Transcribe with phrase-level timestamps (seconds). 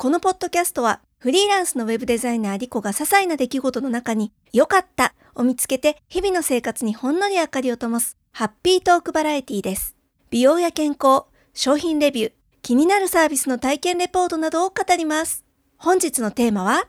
[0.00, 9.96] このポッドキャストはフリーランスのウェブデザイナーリコが些細な出来事の中に良かったを見つけて日々の生活にほんのり明かりを灯すハッピートークバラエティです。
[10.30, 12.32] 美容や健康、商品レビュー、
[12.62, 15.44] 気になるサービスの体験レポートなどを語ります。
[15.78, 16.86] 本日のテーマは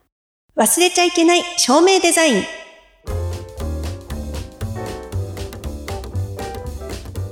[0.56, 2.44] 忘れちゃいけない照明デザイン。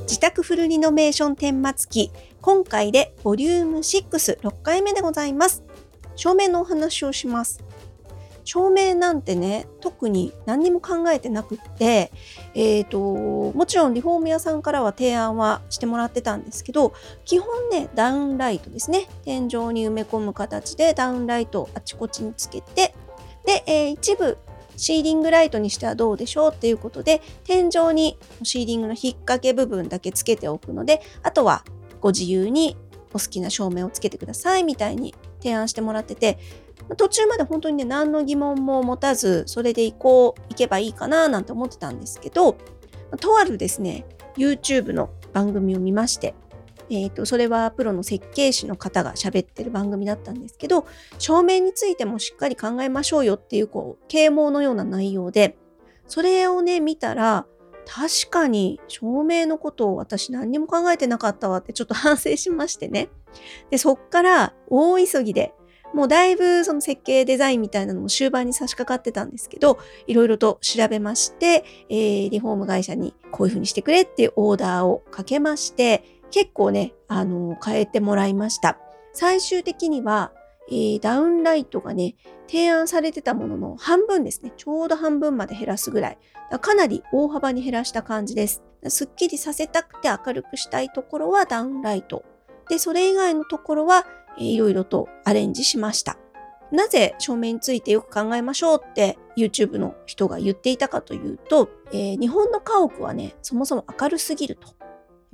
[0.08, 5.67] 自宅フルリノベーション点末期、今回でボリューム6、6回目でございます。
[6.18, 7.64] 照明のお話をします。
[8.44, 12.14] 照明なんてね、特に何にも考えてなくって、
[12.54, 16.94] え、ー、と、もちろんリフォーム屋さんからは提案はしてもらってたんですけど、
[17.26, 19.10] 基本ね、ダウンライトですね。
[19.26, 22.96] 天井に埋め込む形でダウンライトをあちこちにつけて、
[23.46, 24.38] で、えー、一部
[24.78, 31.66] シーリングライトにしてはどうでしょうっていうことで、天井にシーリングの引っ掛け部分だけつけておくので、あとは
[32.00, 32.78] ご自由に
[33.10, 36.38] お好きな照明をつけてくださいみたいに提案してもらってて、
[36.96, 42.58] 途中まで本当にね、何の疑問も持たず、それで行こう、行けばいいかななんて思ってたんですけど、
[43.20, 44.06] とあるですね、
[44.38, 46.36] YouTube の番組を見まして、
[46.90, 50.86] えっ、ー、と、それはプロの設計士の方が喋ってる番組だったんですけど、
[51.20, 55.58] 照明についてもしっかり考えましょうよっていう、こう、啓蒙のような内容で、
[56.08, 57.46] それをね、見たら、
[57.86, 63.10] 確かに照明のことを私何にも考えてなかったわってちょっと反省しましてね。
[63.70, 65.54] で、そっから大急ぎで、
[65.94, 78.78] もうだいぶその設計デザインみたいなのも終盤に差し掛かってたんですけど、いろいろと調べまして、えー、リフォーム会社にこういうふうにしてくれっていうオーダーをかけまして、結構ね、あの、変えてもらいました。
[79.14, 80.34] 最終的には、
[80.70, 82.16] えー、ダウンライトがね、
[82.48, 84.52] 提案されてたものの半分ですね。
[84.58, 86.18] ちょうど半分まで減らすぐらい。
[86.62, 88.62] かなり大幅に減らした感じです。
[88.90, 92.24] すっきりさせたくて明るくしたいところはダウンライト。
[92.70, 94.06] で、それ以外のところは、
[94.38, 96.18] えー、いろいろとアレンジしました。
[96.72, 104.68] なぜ照明についてよく考えましょうって YouTube の人が言っていたかというと、えー、日本の家屋はね、そもそも明るすぎると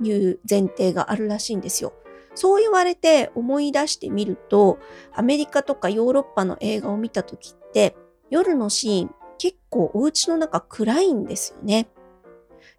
[0.04, 1.92] いう前提があるらしいんですよ。
[2.36, 4.78] そう言われて思い出してみると、
[5.12, 7.96] アメリカとかヨーロッパの映画を見た時って、
[8.30, 11.88] 夜のシーン結構お家の中暗いんですよね。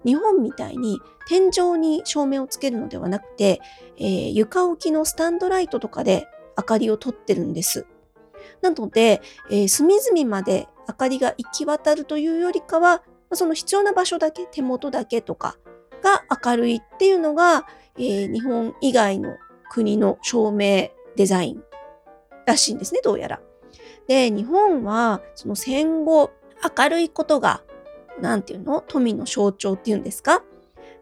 [0.06, 3.62] 日本みたいに天井に照明をつけるのではなくて、
[3.98, 6.28] えー、床置きのスタンドライトとかで
[6.58, 7.86] 明かりをとってるんです。
[8.62, 15.58] なので、えー、隅々まで明かりが行き渡るというよりかは、その必要な場所だけ、手元だけとか
[16.02, 17.66] が明るいっていうのが、
[17.98, 19.36] えー、日本以外の
[19.70, 21.64] 国の照明デザイン
[22.46, 23.42] らしいんですね、どうやら。
[24.08, 26.32] で、日本はその戦後
[26.78, 27.64] 明るいことが、
[28.22, 28.82] 何ていうの？
[28.82, 30.44] 富の象徴っていうんですか？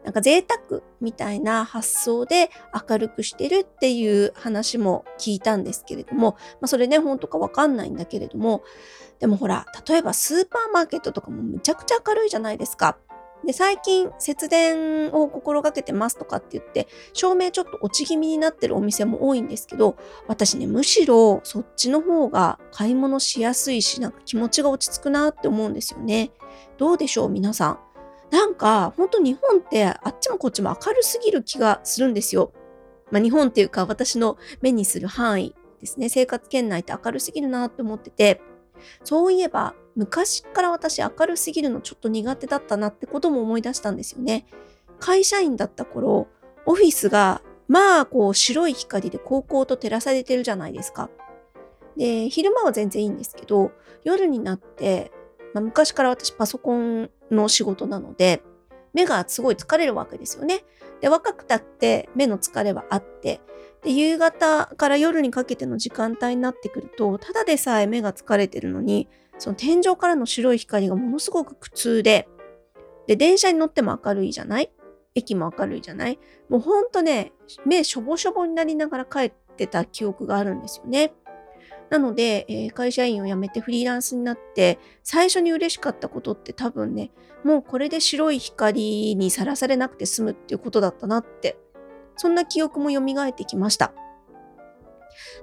[0.03, 2.49] なんか贅沢みたいな発想で
[2.89, 8.63] 明るくしてるっていう話も聞いたんですけれども、まあ、それね、本当かわかんないんだけれども、
[9.19, 12.97] でもほら、例えばスーパーマーケットとかもむちゃくちゃ明るいじゃないですか。
[13.45, 26.31] で、最近節電を心がけてますとかって言って、照明ちょっと落ち気味になってるお店も多いんですけど、私ね、むしろそっちの方が買い物しやすいし、なんか気持ちが落ち着くなって思うんですよね。
[26.77, 27.79] どうでしょう、皆さん。
[28.31, 32.51] なんか、ほんと日本ってあっちもこっちも明るすぎる気がするんですよ。
[33.11, 36.09] まあ、日本っていうか私の目にする範囲ですね。
[36.09, 38.41] 生活圏内って明るすぎるなって思ってて、
[39.03, 44.45] そういえば昔から私明るすぎるのちょっと苦手だったなってことも思い出したんですよね。
[44.99, 46.27] 会社員だった頃、
[46.65, 51.09] オフィスがまあこう白い光で高校と照らされてるじゃないですか。
[51.97, 53.71] で、昼間は全然いいんですけど、
[54.03, 55.11] 夜になって、
[55.53, 58.41] まあ、昔から私パソコンの仕事なので、
[58.93, 60.63] 目がすごい疲れるわけですよね。
[61.03, 63.41] で、若くたって目の疲れはあって、
[63.81, 72.29] で、夕方から夜にかけての時間帯になってくると、ただでさえ目が疲れてるのに、その天井からの白い光がものすごく苦痛で、
[73.05, 74.71] で、電車に乗っても明るいじゃない？
[75.13, 76.17] 駅も明るいじゃない？
[76.47, 77.33] もうほんとね、
[77.65, 81.11] 目しょぼしょぼになりながら帰ってた記憶があるんですよね。
[81.93, 87.11] なので、えー、会社員を辞めてフリーランスになって、最初に嬉しかったことって多分ね、
[87.43, 91.55] もうこれで白い光にさらされなくて済むっていうことだったなって、
[92.17, 93.93] そんな記憶も蘇ってきました。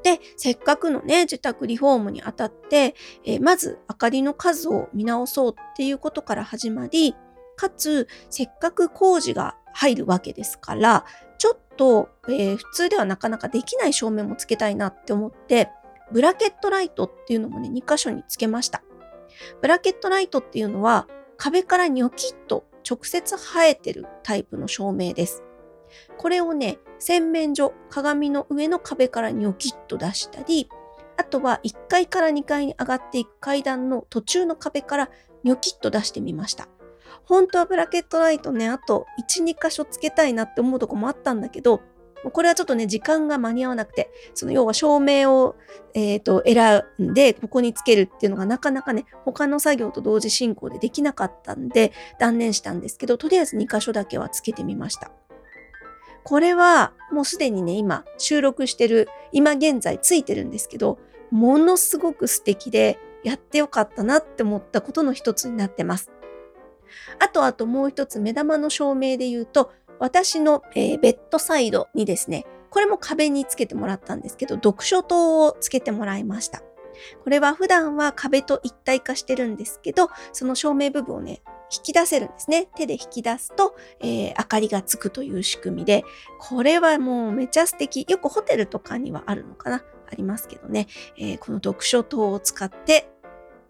[0.02, 7.14] で、せっかくのね、自宅リフォームにあたって、えー、まず明かりの数を見直そうっていうことから始まり、
[7.54, 11.04] かつ、せっかく工事が入るわけですから、
[11.38, 15.70] ちょっと、えー、普通ではなかなかできない照明もつけたいなって思って、
[16.12, 18.82] ブラケットライトっていうのもね、2箇所につけました。
[19.60, 25.42] ブラケットライトっていうのは、壁からニョキッと直接生えてるタイプの照明です。
[26.18, 30.68] これをね、洗面所、鏡の上の壁からニョキッと出したり、
[31.16, 35.10] あとは1階から2階に上がっていく階段の途中の壁から
[35.44, 36.68] ニョキッと出してみました。
[37.24, 41.80] 本当はブラケットライトね、あと1、2箇所つけたいなって思うとこもあったんだけど、
[42.32, 45.56] これはちょっとね、時間が間に合わなくて、その要は照明を、
[45.94, 55.10] えっ、ー、と、選んで、ここにつけるっていうのがなかなかね、他の作業と同時進行でできなかったんで、断念したんですけど、とりあえず2箇所だけはつけてみました。
[56.22, 60.98] これはもうすでにね、今収録してる、今現在ついてるんですけど、
[61.30, 66.10] ものすごく素敵で、やってよかったなって思ったことの一つになってます。
[67.18, 76.62] あとあともう一つ目玉の照明で言うと、私の、えー、ベッドサイドにですね、これも壁につけてもらったんですけど、読書灯をつけてもらいました。
[77.22, 81.42] これは普段は壁と一体化してるんですけど、その照明部分をね、
[81.72, 82.68] 引き出せるんですね。
[82.74, 86.04] 手で引き出すと、えー、明かりがつくという仕組みで、
[86.40, 88.04] これはもうめちゃ素敵。
[88.08, 89.84] よくホテルとかにはあるのかな？
[90.10, 93.08] ありますけどね、えー、この読書灯を使って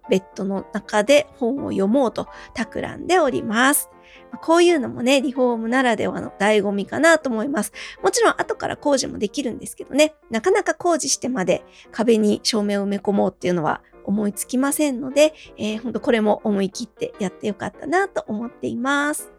[0.08, 3.90] ベッドの中で本を読もうと企んでおります。
[4.38, 7.72] こういうのもね、リフォームならではの醍醐味かなと思います。
[8.02, 19.30] もちろん後から工事もできるんですけどね、なかなか工事してまで壁に照明を埋め込もうっていうのは思いつきませんので、えー、ほんとこれも思い切ってやってよかったなと思っています。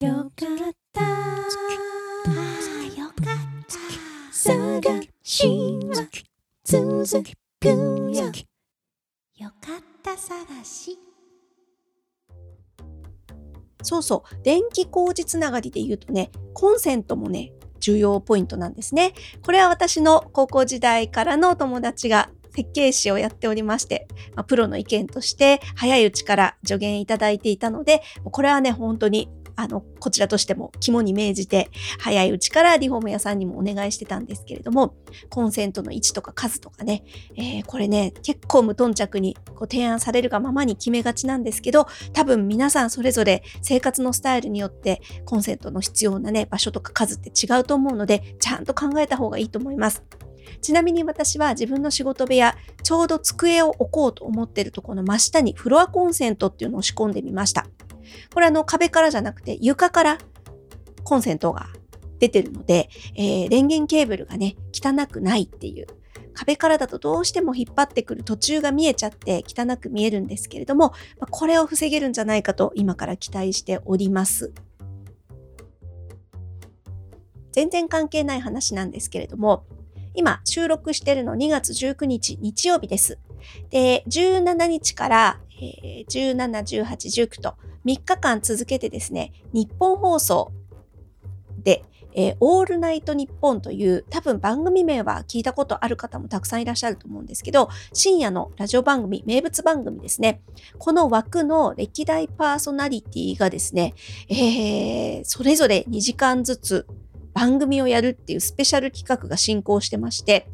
[0.00, 1.00] よかった。
[1.02, 1.46] あ
[2.96, 3.14] よかっ
[3.66, 3.78] た。
[4.32, 6.08] 探しは
[6.64, 7.22] 続
[7.60, 8.32] くよ。
[9.36, 11.13] よかった探し。
[13.84, 19.12] そうそう、電気工事つながりで言うとね、コンセントもね、重要ポイントなんですね。
[19.44, 34.94] これは私の高校時代からの友達が設計士をやっておりまして、まあ、プロの意見として早いうちから助言いただいていたので、これはね、本当にあの、こちらとしても肝に銘じて、早いうちからリフォーム屋さんにもお願いしてたんですけれども、
[35.30, 37.04] コンセントの位置とか数とかね、
[37.36, 50.02] えー、これね、結構無頓着にこ提案されるがままに決めがちなんですけど、多分皆さんそれぞれ生活のスタイルによってコンセントの必要なね、場所とか数って違うと思うので、ちゃんと考えた方がいいと思います。
[50.60, 57.66] ちなみに私は自分の仕事部屋、ちょうど机を置こうと思っているところの真下にフロアコンセントっていうのを仕込んでみました。
[58.32, 60.18] これあの壁からじゃなくて床から
[61.04, 61.68] コンセントが
[62.18, 65.86] 出てるので、えー、電源ケーブルがね、汚くないっていう。
[66.32, 70.88] 壁からだとどうしても引っ張ってくる途中が見えちゃって汚く見えるんですけれども、
[71.20, 74.52] まあ、これを防げるんじゃないかと今から期待しております。
[77.52, 79.64] 全然関係ない話なんですけれども、
[80.14, 83.18] 今収録しているの2月19日日曜日です。
[83.70, 87.54] で、17日から、えー、17、18、19と
[87.84, 90.52] 3日間続けてですね、日本放送
[91.62, 91.84] で、
[92.14, 100.40] えー、オールナイトニッポンという多分番組名は聞いたことある方もたくさんいらっしゃると思うんですけど、深夜のラジオ番組、名物番組ですね。
[100.78, 103.94] この枠の歴代パーソナリティがですね、
[104.28, 106.86] えー、それぞれ2時間ずつ
[107.32, 110.48] 番組をやるっていうスペシャル企画が進行してまして、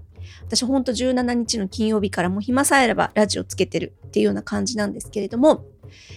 [0.46, 5.64] 私ほんと17日の金曜日からもう暇さえあればラジオつけてるっていうような感じなんですけれども、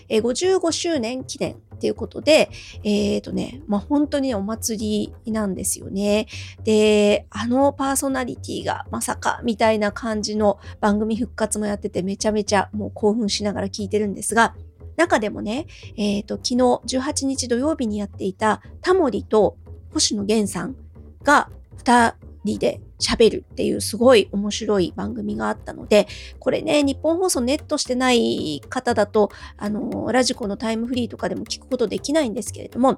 [0.10, 2.50] えー、55周年記念っていうことで、
[2.84, 6.28] えっ、ー、とね、まあ、本当にお祭りなんですよね。
[6.64, 14.56] で、あのパーソナリティがまさかみたいな感じの番組復活もやっててめちゃめちゃもう興奮しながら聞いてるんですが、
[14.96, 15.66] 中でもね、
[15.98, 16.56] えっ、ー、と、昨日
[16.98, 19.58] 18日土曜日にやっていたタモリと
[19.92, 20.76] 星野源さん
[21.24, 21.50] が
[21.84, 26.08] 2人で喋るっていうすごい面白い番組があったので、
[26.40, 32.98] これね、日本放送ネットしてない方だと、あの、ラジコのタイムフリーとかでも聞くことできないんですけれども、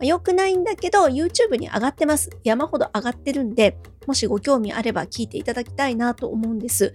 [0.00, 2.30] 良くないんだけど、YouTube に上がってます。
[2.44, 6.92] 山ほど上がってるんで、もしご興味あれば聞いていただきたいなと思うんです。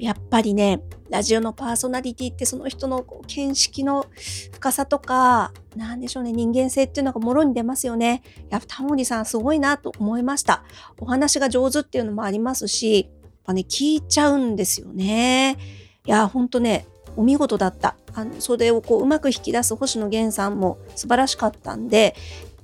[0.00, 4.06] やっぱりね、ラジオのパーソナリティってその人の見識の
[4.50, 8.22] 深さとか、なんでしょうね、人間性っていうのがもろに出ますよね。
[8.48, 10.64] やっぱタモリさんすごいなと思いました。
[10.98, 15.58] お話が上手っていうのもありますし、やっぱね、聞いちゃうんですよね。
[16.06, 17.96] いや、ほんとね、お見事だった。
[18.14, 22.16] あの、それをこう、うまく引き出す星野源さんも素晴らしかったんで、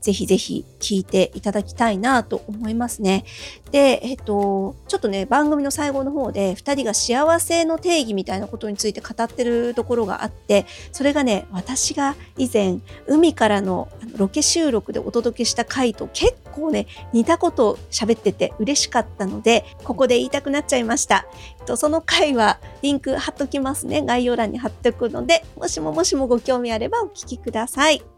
[0.06, 3.24] ぜひぜひ聞いていただきたいなと思いますね。
[3.72, 21.26] で、えっと、ちょっとね、番組の最後の方で2人が幸せの定義みたいなことについて語ってるところがあって、それがね、私が以前、海からのロケ収録でお届けした回と結構ね、似たことを喋ってて嬉しかったので、ここで言いたくなっちゃいました。
[21.58, 24.02] えっと、その回はリンク貼っときますね。
[24.02, 28.15] 概要欄に貼っておくので、もしももしもご興味あればお聞きください。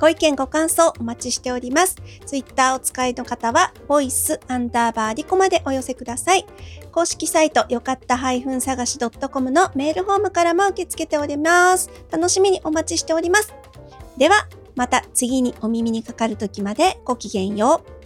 [0.00, 1.96] ご意見ご感想お待ちしております。
[2.24, 6.46] ツイッターお使いの方は、ボイスアンダーバーリコまでお寄せください。
[6.90, 11.90] 公式サイト、よかった探し .com のメールフォームからも受け付けております。
[12.10, 13.52] 楽しみにお待ちしております。
[14.16, 17.99] では、また次にお耳にかかる時までごきげんよう。